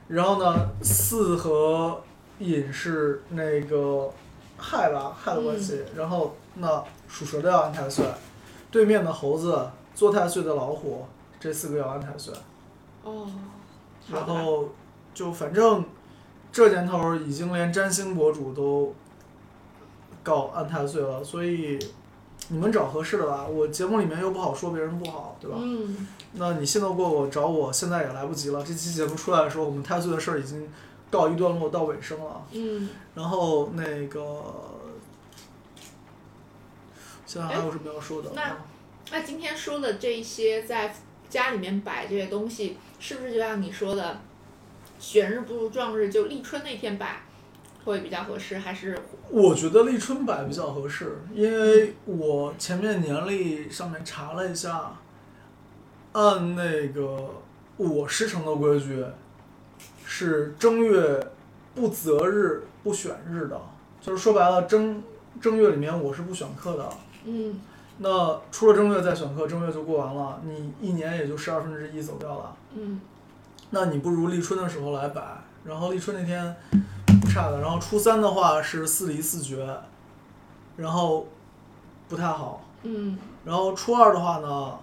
[0.07, 2.01] 然后呢，巳和
[2.39, 4.09] 寅是那个
[4.57, 5.83] 亥吧，亥的关系。
[5.95, 8.05] 然后那属蛇的要安太岁，
[8.71, 11.05] 对面的猴子做太岁的老虎，
[11.39, 12.33] 这四个要安太岁。
[13.03, 13.27] 哦。
[14.09, 14.69] 好然后
[15.13, 15.83] 就反正
[16.51, 18.93] 这年头儿已经连占星博主都
[20.23, 21.79] 搞安太岁了，所以
[22.49, 23.45] 你们找合适的吧。
[23.45, 25.57] 我节目里面又不好说别人不好，对吧？
[25.59, 28.61] 嗯那你信得过我找我，现在也来不及了。
[28.63, 30.69] 这期节目出来的时候，我们太岁的事儿已经
[31.09, 32.45] 告一段落，到尾声了。
[32.51, 32.89] 嗯。
[33.13, 34.43] 然后那个，
[37.25, 38.31] 现在还有什么要说的？
[38.35, 38.57] 那
[39.11, 40.93] 那今天说的这一些，在
[41.29, 44.19] 家里面摆这些东西，是不是就像你说的，
[44.99, 47.21] 选日不如撞日，就立春那天摆
[47.83, 48.57] 会比较合适？
[48.57, 48.97] 还是
[49.29, 54.97] 我觉得立春摆比较合适，因为我前面年历上面查了一下，
[56.13, 57.29] 按那个
[57.77, 59.05] 我师承的规矩，
[60.05, 61.27] 是正月
[61.75, 63.61] 不择日不选日的，
[64.01, 65.03] 就是说白了正
[65.41, 66.89] 正月里面我是不选课的。
[67.25, 67.59] 嗯
[67.97, 72.55] 那出了正月再选课，正月就过完了，你一年也就十二分之一走掉了。
[72.73, 72.99] 嗯
[73.71, 75.21] 那你不如立春的时候来摆，
[75.63, 76.55] 然后立春那天
[77.21, 79.67] 不差的，然后初三的话是四离四绝，
[80.77, 81.27] 然后
[82.07, 84.77] 不太好，嗯然后初二的话呢，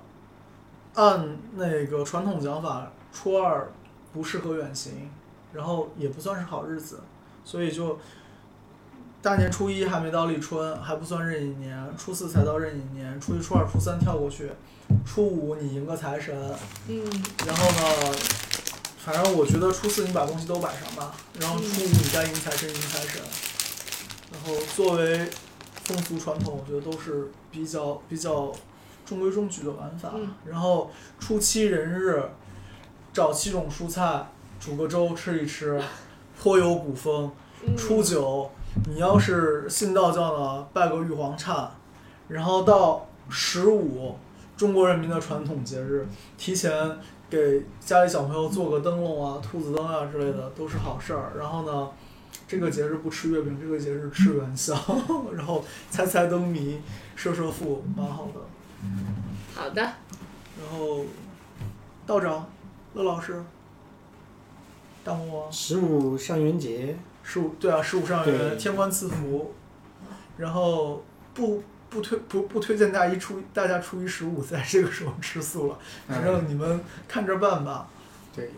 [0.94, 3.70] 按那个传统讲法，初二
[4.12, 5.10] 不适合远行，
[5.52, 7.00] 然后也不算是好日子，
[7.44, 7.98] 所以就
[9.22, 14.50] 大年初一还没到立春，还不算壬寅年，初四才到壬寅年，初一、初二、初三跳过去，
[15.06, 16.36] 初五你迎个财神，
[16.88, 17.00] 嗯
[17.46, 18.16] 然后呢，
[18.98, 23.22] 反正我觉得初四你把东西都摆上吧，然后初五你再迎财神迎财神，
[24.32, 25.30] 然后作为
[25.84, 28.52] 风俗传统，我觉得都是比较比较
[29.06, 30.14] 中规中矩的玩法。
[30.16, 32.20] 嗯然后初七人日，
[33.12, 34.26] 找七种蔬菜
[34.58, 35.80] 煮个粥吃一吃，
[36.36, 37.30] 颇有古风。
[37.64, 37.76] 嗯。
[37.76, 38.50] 初九，
[38.86, 41.68] 你要是信道教呢，拜个玉皇忏，
[42.28, 44.16] 然后到十五，
[44.56, 46.06] 中国人民的传统节日，
[46.36, 46.72] 提前
[47.30, 51.32] 给家里小朋友做个灯笼啊、兔子灯啊之类的，都是好事儿。
[51.38, 51.88] 然后呢，
[52.48, 54.74] 这个节日不吃月饼，这个节日吃元宵，
[55.34, 56.80] 然后猜猜灯谜、
[57.14, 58.40] 射射富，蛮好的。
[59.54, 61.04] 好的，然后
[62.06, 62.46] 道长、
[62.94, 63.42] 乐老师、
[65.04, 65.52] 大魔王。
[65.52, 69.52] 十五上元节，十五对啊，十五上元，对天官赐福，
[70.36, 71.02] 然后
[71.34, 77.88] 不不推不不推荐大家一初大家初一十五在这个时候吃素了，反正你们看着办吧。
[78.34, 78.50] 对，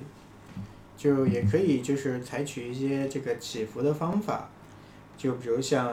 [0.97, 4.49] 就也可以就是采取一些这个祈福的方法，
[5.17, 5.93] 就比如像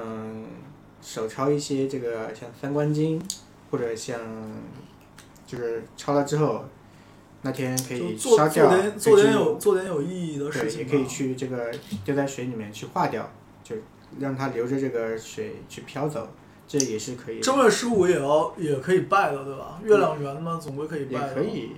[1.02, 3.22] 手抄一些这个像三观经，
[3.72, 4.20] 或者像
[5.48, 6.64] 就是抄了之后，
[7.44, 10.92] 那天可以烧掉，做点做点有做点有意义的事，情吧。
[10.92, 11.72] 也可以去这个
[12.06, 13.30] 丢在水里面去化掉，
[13.64, 13.76] 就
[14.20, 16.30] 让它留着这个水去飘走，
[16.68, 19.80] 这也是可以，正月十五也要也可以拜的，对吧？
[19.84, 21.34] 月亮圆嘛，总归可以拜的。
[21.34, 21.72] 可以。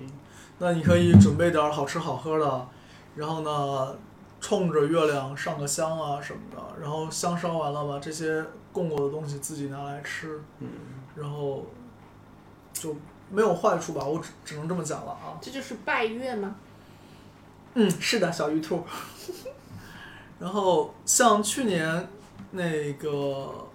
[0.60, 2.68] 那你可以准备点儿好吃好喝的，
[3.16, 3.96] 然后呢，
[4.40, 10.68] 冲着月亮上个香啊什么的，然后香烧完了把这些供过的东西自己拿来吃，嗯，
[11.16, 11.66] 然后
[12.72, 12.96] 就
[13.34, 15.34] 没有坏处吧，我只只能这么讲了啊。
[15.42, 16.56] 这就是拜月吗？
[17.74, 18.84] 嗯，是的，小鱼兔。
[20.40, 22.08] 然后像去年
[22.52, 23.68] 那个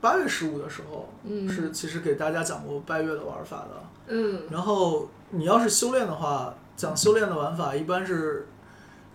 [0.00, 3.84] 八月十五的时候，嗯是其实给大家讲过拜月的玩法的。
[4.08, 8.48] 嗯然后你要是修炼的话，讲修炼的玩法一般是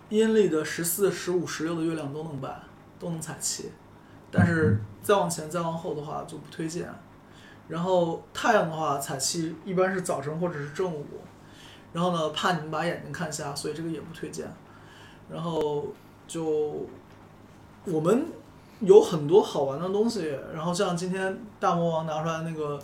[0.08, 2.60] 阴历的十四、十五、十六的月亮都能拜，
[2.98, 3.70] 都能采气，
[4.30, 6.88] 但是再往前、再往后的话就不推荐。
[7.72, 11.06] 然后太阳的话，采气一般是早晨或者是正午，
[11.94, 14.46] 然后呢怕你们把眼睛看瞎，所以这个也不推荐。
[15.30, 15.86] 然后
[16.28, 16.86] 就
[17.86, 18.26] 我们
[18.80, 22.78] 有很多好玩的东西，然后像今天大魔王拿出来那个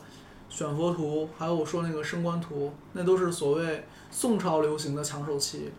[0.48, 5.70] 选佛图，还有我说那个升官图，那都是所谓宋朝流行的抢手期。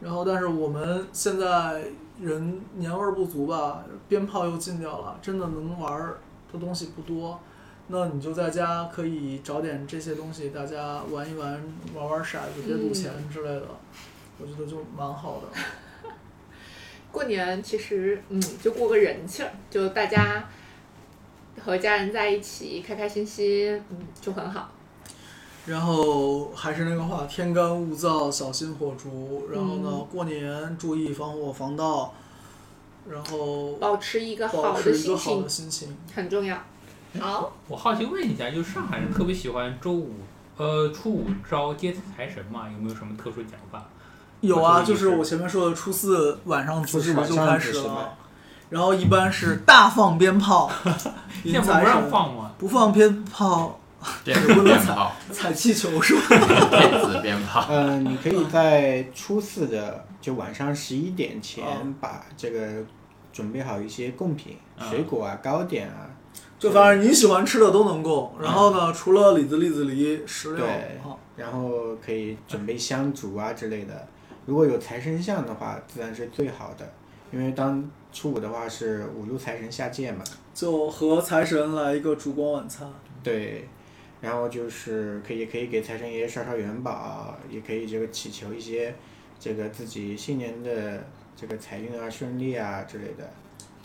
[0.00, 6.00] 然后，但是我们现在人年味儿不足吧，鞭炮又禁掉了，真的能玩
[6.52, 7.40] 的东西不多。
[7.90, 11.62] 那你就在家可以找点这些东西，大家玩一玩，
[11.94, 13.66] 玩玩骰子，别赌钱之类的，
[14.38, 16.10] 我觉得就蛮好的。
[17.10, 20.46] 过年其实嗯，就过个人气儿，就大家
[21.64, 24.70] 和家人在一起，开开心心，嗯，就很好。
[25.64, 29.48] 然后还是那个话，天干物燥，小心火烛。
[29.50, 32.14] 然后呢，嗯过年注意防火防盗，
[33.08, 35.96] 然后保持一个好的心情。
[36.14, 36.62] 很重要。
[37.20, 40.14] 好，我好奇问一下，就是上海人特别喜欢周五，
[40.56, 42.68] 呃，初五招接财神嘛？
[42.70, 43.84] 有没有什么特殊讲法？
[44.40, 48.14] 有啊，就是我前面说的初四晚上子时就开始了，
[48.70, 50.70] 然后一般是大放鞭炮，
[51.42, 52.08] 现在不让。
[52.10, 52.52] 放吗？
[52.58, 53.80] 不放鞭炮，
[54.24, 56.36] 电子鞭炮， 踩气球是吧？
[56.70, 62.84] 电子鞭炮，嗯，你可以在初四的就晚上十一点前哦把这个
[63.32, 66.06] 准备好一些贡品，啊水果啊、糕点啊，
[66.58, 68.32] 就反正你喜欢吃的都能供。
[68.40, 70.66] 然后呢，除了李子、栗子、梨、石榴，
[71.36, 74.06] 然后可以准备香烛啊之类的。
[74.46, 76.90] 如果有财神像的话，自然是最好的，
[77.30, 82.90] 因为当初五的话是五路财神下界嘛，就和财神来一个烛光晚餐。
[83.22, 83.68] 对。
[84.20, 88.92] 然后就是可以可以给财神爷烧烧元宝，也可以这个祈求一些
[89.38, 93.30] 这个自己新年的这个财运啊、顺利啊之类的。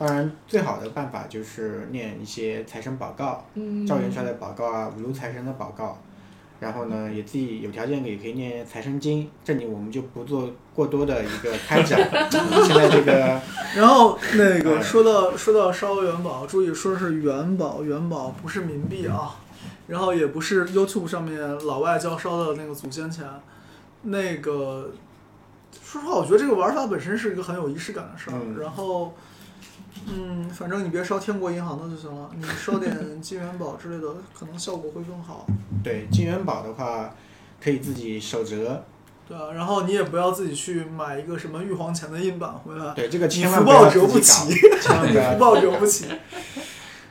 [0.05, 5.97] 当然，最好的办法就是念一些财神宝告，嗯，赵元帅的宝告啊，五路财神的宝告。
[6.59, 11.99] 然后呢，也自己有条件也可以念财神经，这里我们就不做过多的一个开展。
[12.31, 13.41] 现在这个
[13.75, 19.35] 然后那个哎说到说到烧元宝，注意说是元宝，元宝不是冥币啊，
[19.87, 23.25] 然后也不是 YouTube 上面老外教烧的那个祖先钱，
[24.03, 24.91] 那个
[25.81, 28.33] 说实话，我觉得这个玩法本身是一个很有仪式感的事儿。
[28.41, 29.13] 嗯然后，
[30.07, 35.45] 嗯，反正你别烧天国银行的就行了，你烧点金元宝之类的，可能效果会更好。
[35.83, 37.13] 对金元宝的话，
[37.61, 38.83] 可以自己手折。
[39.27, 44.53] 对啊，然后你也不要自己去买一个什么玉皇钱的印版回来，对这个你千万福报不要折不起。
[44.69, 46.07] 搞，千万不要福报折不起。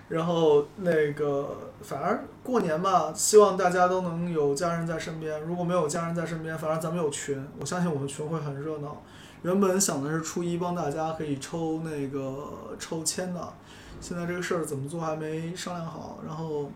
[0.08, 5.40] 然后那个，反正过年吧，希望大家都能有家人在身边。
[5.40, 9.00] 如果没有家人在身边，反正咱们有群，我相信我们群会很热闹。
[9.42, 13.52] 原本想的是初一帮大家可以抽那个抽签的，
[14.00, 16.18] 现在这个事儿怎么做还没商量好。
[16.26, 16.70] 然后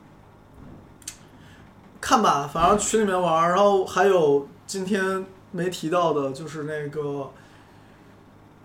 [2.01, 3.51] 看吧，反正群里面玩儿。
[3.51, 7.31] 然后还有今天没提到的，就是那个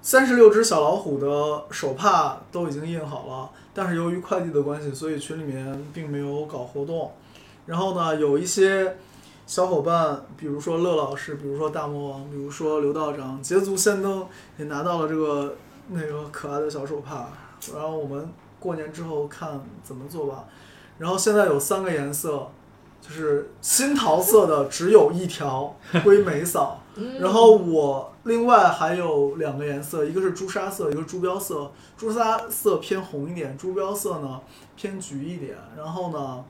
[0.01, 7.11] 三十六只小老虎的手帕都已经印好了，但是由于快递的关系，所以群里面并没有搞活动。
[7.67, 8.97] 然后呢，有一些
[9.52, 14.25] 小伙伴，比如说乐老师，比如说大魔王，比如说刘道长，捷足先登
[14.56, 15.58] 也拿到了这个
[15.89, 17.27] 那个可爱的小手帕。
[17.73, 18.29] 然后我们
[18.62, 20.45] 过年之后看怎么做吧。
[20.99, 22.49] 然后现在有三个颜色，
[23.02, 25.75] 就是新桃色的只有一条
[26.06, 31.69] 灰梅嫂， 嗯然后我另外还有两个颜色，一个是朱砂色，一个是朱标色。
[31.97, 34.39] 朱砂色偏红一点，朱标色呢
[34.77, 35.58] 偏橘一点。
[35.75, 36.41] 然后呢，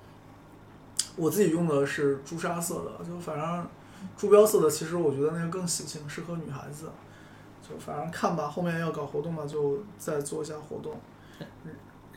[1.16, 3.66] 我自己用的是朱砂色的，就反正
[4.18, 6.89] 朱标色的其实我觉得那个更喜庆，适合女孩子。
[7.62, 10.99] 就反正看吧，后面要搞活动嘛，就再做一下活动。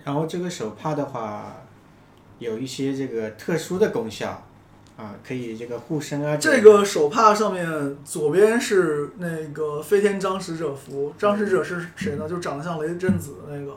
[0.02, 1.54] 然后这个手帕的话，
[2.38, 4.42] 有一些这个特殊的功效
[4.96, 6.36] 啊，可以这个护身啊。
[6.38, 12.26] 这个手帕上面左边是那个飞天张使者符，张使者是谁呢？
[12.28, 13.76] 就长得像雷震子的那个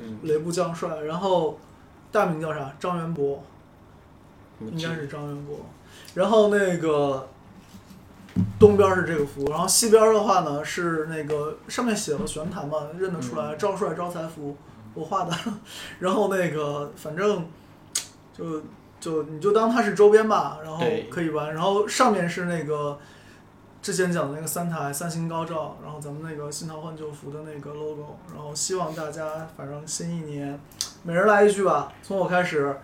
[0.00, 1.58] 嗯，雷部将帅，然后
[2.12, 2.72] 大名叫啥？
[2.78, 3.42] 张元博，嗯
[4.60, 5.60] 应该是张元国。
[6.14, 7.28] 然后那个
[8.58, 14.56] 东边是这个福，然后西边的话呢是那个上面写了玄坛嘛，认得出来，嗯赵帅招财符，
[14.94, 15.36] 我画的。
[16.00, 17.46] 然后那个反正
[18.36, 18.62] 就
[19.00, 21.54] 就你就当它是周边吧，然后可以玩。
[21.54, 22.98] 然后上面是那个
[23.82, 28.16] 之前讲的那个三台三星高照，然后咱们那个新桃换旧符的那个 logo。
[28.34, 30.58] 然后希望大家反正新一年
[31.02, 32.76] 每人来一句吧，从我开始。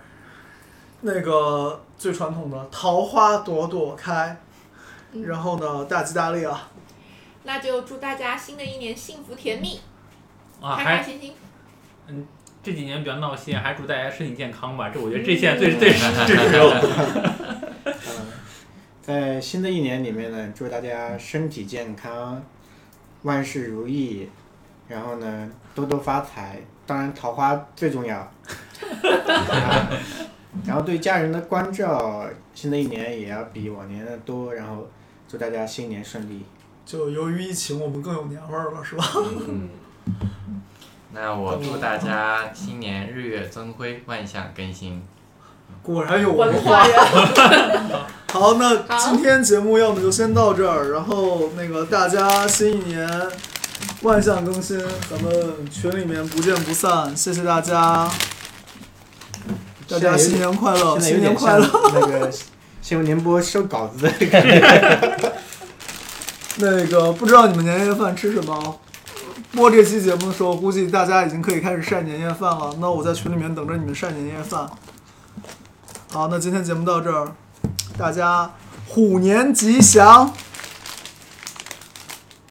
[1.07, 4.37] 那个最传统的桃花朵朵开，
[5.13, 6.71] 嗯然后呢大吉大利啊！
[7.43, 9.79] 那就祝大家新的一年幸福甜蜜，
[10.63, 11.35] 啊，开开心心
[12.07, 12.27] 嗯。
[12.63, 14.89] 这几年比较闹心，还祝大家身体健康吧。
[14.89, 16.71] 这我觉得这现在最 最最实用。
[17.85, 18.27] 嗯，
[19.03, 22.43] 在新的一年里面呢，祝大家身体健康，
[23.25, 24.31] 万事如意，
[24.89, 28.17] 然后呢多多发财，当然桃花最重要。
[29.05, 29.91] 啊
[30.67, 34.55] 然后对家人的关照，新的一年也要比往年的多。
[34.55, 34.89] 然后
[35.29, 36.45] 祝大家新年顺利。
[36.87, 39.05] 就由于疫情，我们更有年味儿了，是吧？
[39.49, 39.69] 嗯，
[41.13, 45.03] 那我祝大家新年日月增辉，万象更新。
[45.83, 46.87] 果然有文文化化。
[46.87, 47.91] 人，
[48.31, 53.09] 好，那今天节目要么就先到这儿，然后那个大家新一年
[54.03, 54.79] 万象更新，
[55.11, 58.11] 咱们群里面不见不散，谢谢大家，
[59.89, 61.69] 大家新年快乐，新年快乐。
[61.93, 62.31] 那个
[62.81, 65.33] 新闻联播收稿子的感觉。
[66.57, 68.81] 那个不知道你们年夜饭吃什么？
[69.53, 72.75] 播这期节目的时候，估计大家已经可以开始晒年夜饭了。
[72.81, 74.69] 那我在群里面等着你们晒年夜饭。
[76.11, 77.33] 好，那今天节目到这儿，
[77.99, 78.51] 大家
[78.89, 80.33] 虎年吉祥。